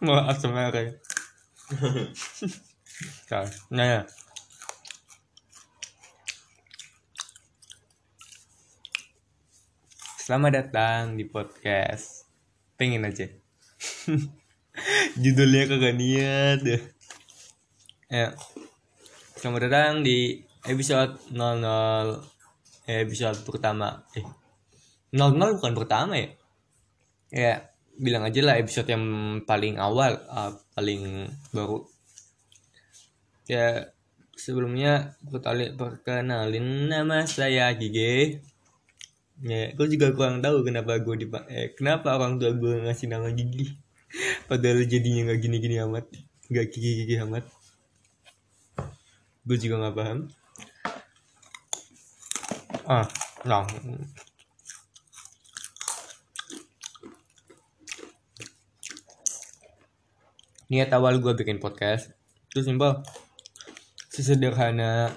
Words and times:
mau 0.00 0.16
ASMR 0.16 0.72
ya? 0.72 0.92
Nah 3.70 3.86
ya. 3.86 4.02
Selamat 10.20 10.52
datang 10.52 11.16
di 11.16 11.24
podcast. 11.28 12.28
Pengen 12.76 13.06
aja. 13.06 13.28
Judulnya 15.22 15.64
kagak 15.68 15.96
niat. 15.96 16.58
Deh 16.64 16.82
Ya. 18.10 18.34
Selamat 19.38 19.70
datang 19.70 20.02
di 20.02 20.42
episode 20.66 21.20
00 21.30 22.20
Episode 22.90 23.38
pertama. 23.46 24.02
Eh 24.16 24.26
00 25.14 25.56
bukan 25.60 25.74
pertama 25.76 26.18
ya? 26.18 26.28
Ya 27.30 27.69
bilang 28.00 28.24
aja 28.24 28.40
lah 28.40 28.56
episode 28.56 28.88
yang 28.88 29.04
paling 29.44 29.76
awal 29.76 30.16
uh, 30.32 30.56
Paling 30.72 31.28
baru. 31.52 31.84
Ya 33.44 33.92
sebelumnya 34.32 35.12
perkenalin 35.76 36.88
nama 36.88 37.28
saya 37.28 37.68
Gigi. 37.76 38.40
Ya 39.44 39.72
gue 39.76 39.86
juga 39.92 40.16
kurang 40.16 40.40
tahu 40.40 40.64
kenapa 40.64 40.96
gue 41.00 41.16
di 41.20 41.26
eh, 41.52 41.76
kenapa 41.76 42.16
orang 42.16 42.40
tua 42.40 42.56
gue 42.56 42.84
ngasih 42.88 43.08
nama 43.12 43.28
gigi. 43.32 43.72
Padahal 44.48 44.84
jadinya 44.84 45.32
nggak 45.32 45.40
gini-gini 45.40 45.76
amat 45.84 46.04
nggak 46.50 46.66
gigi-gigi 46.74 47.14
amat. 47.24 47.44
Gue 49.46 49.56
juga 49.56 49.80
nggak 49.80 49.96
paham. 49.96 50.18
Ah 52.84 53.06
nah 53.48 53.64
niat 60.70 60.94
awal 60.94 61.18
gue 61.18 61.34
bikin 61.34 61.58
podcast 61.58 62.14
itu 62.54 62.62
simpel. 62.62 63.02
Sesederhana 64.10 65.10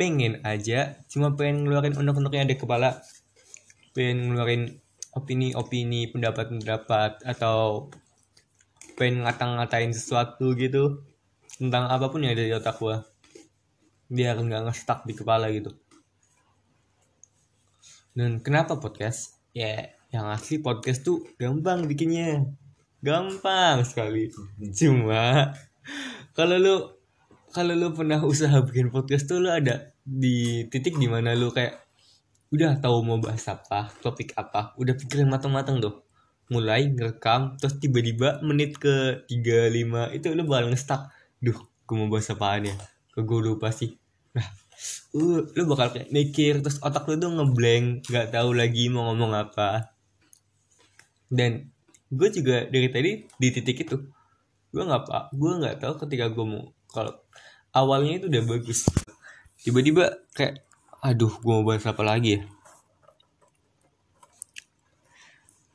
pengen 0.00 0.40
aja 0.40 1.04
cuma 1.12 1.36
pengen 1.36 1.68
ngeluarin 1.68 1.96
unek-unek 2.00 2.32
yang 2.32 2.44
ada 2.48 2.54
di 2.56 2.60
kepala. 2.60 2.90
Pengen 3.92 4.32
ngeluarin 4.32 4.80
opini-opini 5.12 6.08
pendapat-pendapat 6.08 7.28
atau 7.28 7.92
pengen 8.96 9.28
ngata-ngatain 9.28 9.92
sesuatu 9.92 10.56
gitu. 10.56 11.04
Tentang 11.60 11.92
apa 11.92 12.08
pun 12.08 12.24
yang 12.24 12.32
ada 12.32 12.44
di 12.44 12.54
otak 12.56 12.80
gua. 12.80 13.04
Biar 14.08 14.40
nggak 14.40 14.64
ngestak 14.64 15.04
di 15.04 15.12
kepala 15.12 15.52
gitu. 15.52 15.76
Dan 18.16 18.40
kenapa 18.40 18.80
podcast? 18.80 19.36
Ya 19.52 19.92
yang 20.08 20.24
asli 20.32 20.64
podcast 20.64 21.04
tuh 21.04 21.20
gampang 21.36 21.84
bikinnya 21.84 22.48
gampang 23.02 23.86
sekali. 23.86 24.30
Cuma 24.74 25.54
kalau 26.36 26.56
lu 26.58 26.76
kalau 27.54 27.74
lu 27.74 27.94
pernah 27.96 28.20
usaha 28.22 28.60
bikin 28.62 28.92
podcast 28.92 29.26
tuh 29.30 29.40
lu 29.40 29.50
ada 29.50 29.94
di 30.02 30.66
titik 30.68 30.98
di 30.98 31.08
mana 31.08 31.32
lu 31.34 31.50
kayak 31.50 31.80
udah 32.48 32.80
tahu 32.80 33.04
mau 33.04 33.18
bahas 33.20 33.44
apa 33.48 33.92
topik 34.02 34.34
apa. 34.34 34.74
Udah 34.80 34.94
pikirin 34.98 35.30
matang-matang 35.30 35.78
tuh. 35.78 36.04
Mulai 36.48 36.88
ngerekam 36.88 37.60
terus 37.60 37.76
tiba-tiba 37.76 38.40
menit 38.40 38.80
ke 38.80 39.26
35 39.28 40.16
itu 40.16 40.26
lu 40.32 40.42
bakal 40.48 40.72
ngestak 40.72 41.12
duh 41.44 41.58
gue 41.88 41.94
mau 41.96 42.08
bahas 42.08 42.32
apaan 42.32 42.68
ya? 42.68 42.76
Ke 43.12 43.20
gue 43.20 43.38
lupa 43.44 43.68
sih? 43.68 43.96
Nah 44.32 44.48
uh, 45.14 45.40
lu 45.44 45.62
bakal 45.68 45.92
kayak 45.94 46.10
mikir 46.12 46.60
terus 46.64 46.80
otak 46.80 47.04
lu 47.08 47.16
tuh 47.20 47.30
ngeblank 47.32 48.06
nggak 48.08 48.28
tahu 48.32 48.56
lagi 48.56 48.88
mau 48.92 49.12
ngomong 49.12 49.32
apa. 49.36 49.92
Dan 51.28 51.68
gue 52.08 52.28
juga 52.32 52.64
dari 52.68 52.88
tadi 52.88 53.10
di 53.36 53.48
titik 53.52 53.84
itu. 53.84 53.96
Gue 54.72 54.82
nggak 54.84 55.02
pak 55.08 55.22
gue 55.32 55.52
nggak 55.60 55.76
tahu 55.80 55.94
ketika 56.06 56.28
gue 56.32 56.44
mau 56.44 56.72
kalau 56.88 57.12
awalnya 57.72 58.20
itu 58.20 58.26
udah 58.32 58.42
bagus. 58.44 58.88
Tiba-tiba 59.60 60.16
kayak 60.32 60.64
aduh 61.04 61.30
gue 61.30 61.52
mau 61.52 61.64
bahas 61.64 61.84
apa 61.84 62.02
lagi 62.04 62.36
ya? 62.36 62.40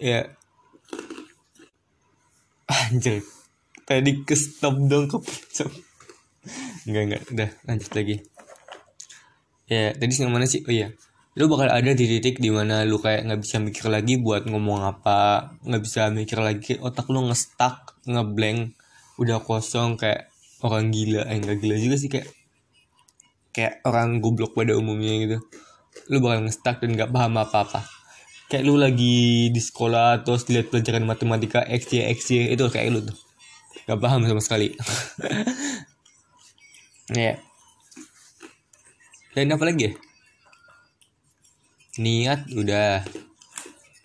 Ya. 0.00 0.20
Anjir. 2.68 3.22
Tadi 3.84 4.24
ke 4.24 4.34
stop 4.36 4.80
dong 4.88 5.08
ke 5.08 5.16
enggak 6.88 7.02
enggak 7.08 7.22
udah 7.32 7.50
lanjut 7.68 7.92
lagi. 7.92 8.16
Ya 9.64 9.92
tadi 9.96 10.12
yang 10.20 10.32
mana 10.32 10.44
sih? 10.44 10.60
Oh 10.64 10.72
iya 10.72 10.92
lu 11.34 11.50
bakal 11.50 11.66
ada 11.66 11.90
di 11.98 12.06
titik 12.06 12.38
di 12.38 12.54
mana 12.54 12.86
lu 12.86 13.02
kayak 13.02 13.26
nggak 13.26 13.40
bisa 13.42 13.58
mikir 13.58 13.90
lagi 13.90 14.22
buat 14.22 14.46
ngomong 14.46 14.86
apa 14.86 15.50
nggak 15.66 15.82
bisa 15.82 16.06
mikir 16.14 16.38
lagi 16.38 16.78
otak 16.78 17.10
lu 17.10 17.26
ngestak 17.26 17.98
ngeblank 18.06 18.78
udah 19.18 19.42
kosong 19.42 19.98
kayak 19.98 20.30
orang 20.62 20.94
gila. 20.94 21.26
Eh 21.26 21.38
nggak 21.42 21.58
gila 21.58 21.74
juga 21.78 21.96
sih 21.98 22.10
kayak 22.10 22.30
kayak 23.50 23.82
orang 23.82 24.22
goblok 24.22 24.54
pada 24.54 24.78
umumnya 24.78 25.14
gitu. 25.26 25.38
Lu 26.10 26.22
bakal 26.22 26.46
ngestak 26.46 26.78
dan 26.82 26.94
nggak 26.94 27.10
paham 27.10 27.34
apa 27.38 27.58
apa 27.66 27.80
kayak 28.44 28.70
lu 28.70 28.78
lagi 28.78 29.50
di 29.50 29.58
sekolah 29.58 30.22
terus 30.22 30.46
lihat 30.52 30.70
pelajaran 30.70 31.02
matematika 31.02 31.64
x 31.66 31.90
y 31.96 32.06
x 32.14 32.30
y 32.30 32.54
itu 32.54 32.62
kayak 32.70 32.94
lu 32.94 33.00
tuh. 33.02 33.18
Nggak 33.90 34.00
paham 34.00 34.20
sama 34.30 34.42
sekali. 34.42 34.68
Ya 37.12 37.36
yeah. 37.36 37.36
dan 39.36 39.52
apa 39.52 39.68
lagi 39.68 39.92
ya 39.92 40.13
niat 41.94 42.50
udah. 42.50 43.06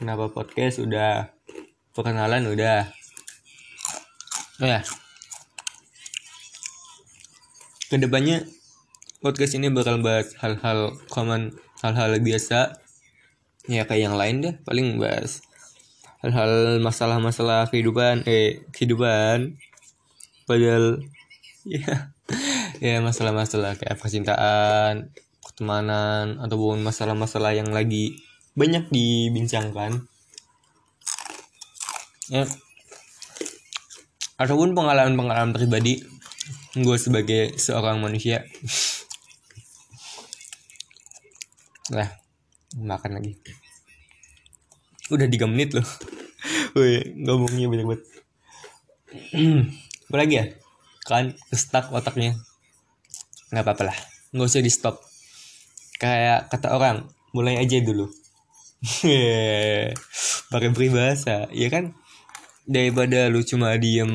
Kenapa 0.00 0.32
podcast? 0.32 0.80
Udah. 0.80 1.32
Perkenalan 1.92 2.48
udah. 2.48 2.88
Oh 4.62 4.68
ya. 4.68 4.80
Ke 7.92 8.00
depannya 8.00 8.48
podcast 9.20 9.56
ini 9.60 9.68
bakal 9.68 10.00
bahas 10.00 10.32
hal-hal 10.40 10.96
common 11.12 11.52
hal-hal 11.84 12.16
biasa. 12.24 12.80
Ya 13.68 13.84
kayak 13.84 14.12
yang 14.12 14.16
lain 14.16 14.36
deh 14.44 14.54
paling 14.64 14.96
bahas 15.00 15.44
hal-hal 16.24 16.80
masalah-masalah 16.80 17.68
kehidupan 17.68 18.24
eh 18.24 18.64
kehidupan. 18.72 19.60
Padahal 20.48 21.04
ya 21.68 22.14
ya 22.80 23.00
masalah-masalah 23.04 23.76
kayak 23.76 24.00
percintaan 24.00 25.12
pertemanan 25.54 26.42
ataupun 26.42 26.82
masalah-masalah 26.82 27.54
yang 27.54 27.70
lagi 27.70 28.18
banyak 28.58 28.90
dibincangkan. 28.90 30.02
Ya. 32.26 32.42
Ataupun 34.34 34.74
pengalaman-pengalaman 34.74 35.54
pribadi 35.54 36.02
gue 36.74 36.96
sebagai 36.98 37.54
seorang 37.54 38.02
manusia. 38.02 38.42
Lah 41.94 42.10
makan 42.74 43.22
lagi. 43.22 43.38
Udah 45.14 45.30
3 45.30 45.46
menit 45.46 45.70
loh. 45.70 45.86
Woi 46.74 47.14
ngomongnya 47.14 47.70
banyak 47.70 47.86
banget. 47.86 48.02
Apa 50.10 50.16
lagi 50.18 50.34
ya? 50.34 50.44
Kan 51.06 51.38
stuck 51.54 51.94
otaknya. 51.94 52.34
Nggak 53.54 53.62
apa-apa 53.62 53.94
lah. 53.94 53.98
Nggak 54.34 54.50
usah 54.50 54.58
di 54.58 54.74
stop 54.74 55.13
kayak 56.04 56.52
kata 56.52 56.76
orang 56.76 57.08
mulai 57.32 57.56
aja 57.56 57.80
dulu. 57.80 58.12
Pakai 60.52 60.70
peribahasa. 60.76 61.48
Ya 61.50 61.72
kan? 61.72 61.96
Daripada 62.64 63.28
lu 63.28 63.44
cuma 63.44 63.76
diem 63.76 64.12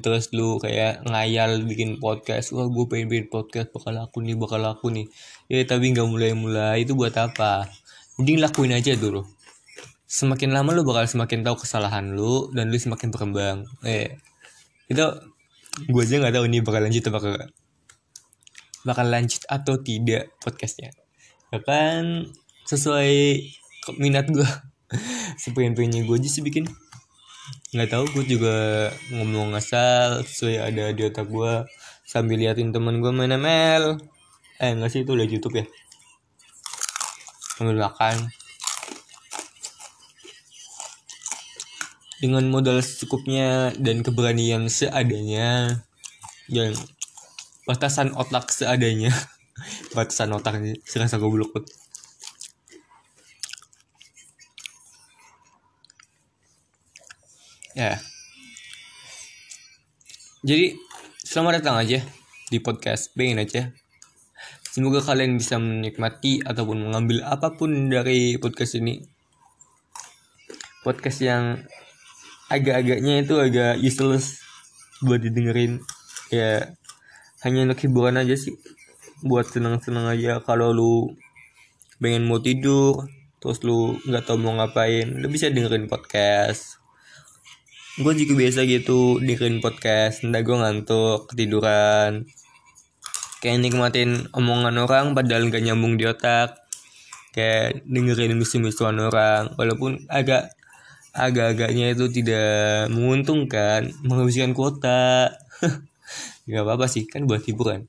terus 0.00 0.32
lu 0.32 0.56
kayak 0.56 1.04
ngayal 1.04 1.64
bikin 1.68 2.00
podcast 2.00 2.56
wah 2.56 2.64
gue 2.64 2.88
pengen 2.88 3.12
bikin 3.12 3.28
podcast 3.28 3.68
bakal 3.76 3.92
laku 3.92 4.24
nih 4.24 4.36
bakal 4.36 4.60
laku 4.60 4.92
nih. 4.92 5.08
Ya 5.48 5.64
tapi 5.64 5.92
nggak 5.92 6.08
mulai-mulai 6.08 6.84
itu 6.84 6.92
buat 6.96 7.12
apa? 7.16 7.68
Mending 8.20 8.40
lakuin 8.40 8.72
aja 8.76 8.96
dulu. 8.96 9.24
Semakin 10.08 10.52
lama 10.52 10.72
lu 10.72 10.84
bakal 10.84 11.04
semakin 11.08 11.44
tahu 11.44 11.64
kesalahan 11.64 12.12
lu 12.12 12.48
dan 12.56 12.72
lu 12.72 12.76
semakin 12.76 13.12
berkembang. 13.12 13.68
Eh 13.84 14.16
itu 14.88 15.04
gue 15.86 16.02
aja 16.02 16.18
nggak 16.20 16.34
tahu 16.34 16.44
ini 16.48 16.58
bakal 16.64 16.80
lanjut 16.82 17.04
apa 17.12 17.46
bakal 18.80 19.06
lanjut 19.06 19.44
atau 19.46 19.78
tidak 19.78 20.34
podcastnya 20.40 20.90
ya 21.50 21.60
kan? 21.62 22.30
Sesuai 22.66 23.42
minat 23.98 24.30
gue 24.30 24.46
sepengen 25.42 25.74
pengennya 25.74 26.06
gue 26.06 26.16
aja 26.16 26.30
sih 26.30 26.42
bikin. 26.42 26.66
Nggak 27.70 27.90
tahu 27.94 28.04
gue 28.18 28.24
juga 28.38 28.56
ngomong 29.14 29.54
asal 29.54 30.26
sesuai 30.26 30.56
ada 30.58 30.90
di 30.90 31.02
otak 31.06 31.30
gue 31.30 31.66
sambil 32.06 32.42
liatin 32.42 32.74
temen 32.74 32.98
gue 32.98 33.10
main 33.14 33.30
ML 33.30 34.02
eh 34.60 34.70
nggak 34.76 34.90
sih 34.90 35.02
itu 35.06 35.14
udah 35.14 35.26
YouTube 35.26 35.62
ya? 35.62 35.66
Sambil 37.58 37.78
makan 37.78 38.30
dengan 42.20 42.44
modal 42.52 42.84
secukupnya 42.84 43.72
dan 43.80 44.04
keberanian 44.04 44.68
seadanya. 44.68 45.80
Dan 46.46 46.76
batasan 47.64 48.12
otak 48.12 48.52
seadanya 48.52 49.14
batasan 49.94 50.32
ini 50.62 50.78
serasa 50.84 51.16
goblok 51.16 51.52
banget. 51.54 51.72
Ya. 57.78 58.02
Jadi 60.42 60.74
selamat 61.22 61.62
datang 61.62 61.76
aja 61.78 62.02
di 62.50 62.58
podcast 62.58 63.14
pengen 63.14 63.40
aja. 63.40 63.70
Semoga 64.70 65.02
kalian 65.02 65.38
bisa 65.38 65.58
menikmati 65.58 66.42
ataupun 66.42 66.90
mengambil 66.90 67.26
apa 67.26 67.54
pun 67.54 67.90
dari 67.90 68.38
podcast 68.42 68.78
ini. 68.78 69.02
Podcast 70.82 71.18
yang 71.22 71.62
agak-agaknya 72.50 73.22
itu 73.22 73.34
agak 73.38 73.78
useless 73.78 74.42
buat 75.02 75.22
didengerin. 75.22 75.78
Ya 76.34 76.74
hanya 77.46 77.70
untuk 77.70 77.80
hiburan 77.88 78.20
aja 78.20 78.36
sih 78.36 78.52
buat 79.20 79.46
senang-senang 79.48 80.08
aja. 80.08 80.40
Kalau 80.40 80.72
lu 80.72 80.94
pengen 82.00 82.24
mau 82.24 82.40
tidur 82.40 83.04
terus 83.40 83.64
lu 83.64 83.96
nggak 84.04 84.28
tahu 84.28 84.36
mau 84.36 84.52
ngapain 84.56 85.16
lu 85.16 85.28
bisa 85.28 85.48
dengerin 85.52 85.88
podcast. 85.88 86.80
Gue 88.00 88.16
juga 88.16 88.32
biasa 88.36 88.64
gitu 88.64 89.20
dengerin 89.20 89.60
podcast. 89.60 90.24
Ndak 90.24 90.42
gue 90.44 90.56
ngantuk 90.56 91.20
ketiduran. 91.32 92.24
Kayak 93.40 93.58
nikmatin 93.64 94.28
omongan 94.36 94.76
orang 94.84 95.06
padahal 95.16 95.48
gak 95.48 95.64
nyambung 95.64 95.96
di 95.96 96.04
otak. 96.08 96.60
Kayak 97.32 97.84
dengerin 97.88 98.36
misu-misuan 98.36 99.00
orang. 99.00 99.52
Walaupun 99.56 100.04
agak 100.08 100.52
agak-agaknya 101.12 101.92
itu 101.92 102.08
tidak 102.12 102.88
menguntungkan 102.92 103.92
menghabiskan 104.04 104.56
kuota. 104.56 105.32
Nggak 106.48 106.62
apa-apa 106.64 106.86
sih 106.88 107.04
kan 107.04 107.28
buat 107.28 107.44
hiburan 107.44 107.88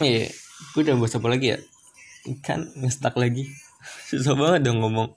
iya. 0.00 0.28
Gue 0.72 0.80
udah 0.84 0.96
bahas 0.96 1.16
apa 1.16 1.28
lagi 1.28 1.56
ya? 1.56 1.58
Kan 2.44 2.72
ngestak 2.80 3.16
lagi. 3.16 3.48
Susah 4.08 4.36
banget 4.36 4.68
dong 4.68 4.80
ngomong. 4.80 5.12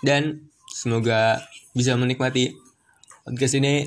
Dan 0.00 0.48
semoga 0.72 1.44
bisa 1.76 1.96
menikmati 2.00 2.56
podcast 3.24 3.60
ini. 3.60 3.84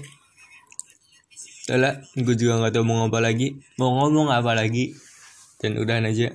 Udah 1.70 2.06
gue 2.14 2.36
juga 2.38 2.62
nggak 2.62 2.74
tahu 2.78 2.86
mau 2.86 3.06
ngapa 3.06 3.20
lagi. 3.22 3.58
Mau 3.82 3.90
ngomong 3.98 4.30
apa 4.30 4.54
lagi? 4.54 4.94
Dan 5.58 5.82
udahan 5.82 6.06
aja. 6.06 6.30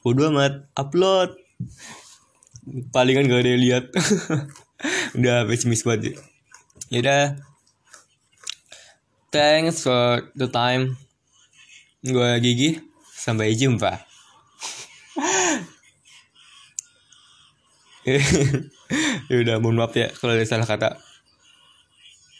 Bodo 0.00 0.32
amat. 0.32 0.72
Upload. 0.72 1.36
Palingan 2.92 3.28
gak 3.28 3.44
ada 3.44 3.50
yang 3.52 3.62
lihat. 3.64 3.84
Udah 5.18 5.44
pesimis 5.48 5.82
banget. 5.82 6.16
Ya 6.88 7.04
udah 7.04 7.22
thanks 9.30 9.84
for 9.84 10.32
the 10.34 10.48
time. 10.48 10.96
Gue 12.04 12.30
gigi 12.40 12.78
sampai 13.12 13.54
jumpa. 13.54 14.04
Ya 19.28 19.36
udah 19.44 19.60
mohon 19.60 19.76
maaf 19.76 19.92
ya 19.92 20.08
kalau 20.16 20.32
ada 20.32 20.40
salah 20.48 20.64
kata 20.64 20.96